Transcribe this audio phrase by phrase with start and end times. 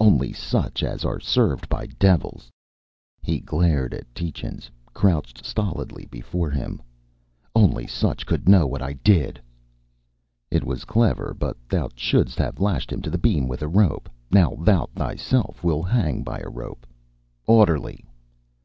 [0.00, 2.50] Only such as are served by devils,"
[3.22, 6.82] he glared at Tietjens, crouched stolidly before him,
[7.54, 9.40] "only such could know what I did."
[10.50, 11.36] "It was clever.
[11.38, 14.10] But thou shouldst have lashed him to the beam with a rope.
[14.28, 16.84] Now, thou thyself wilt hang by a rope.
[17.46, 18.04] Orderly!"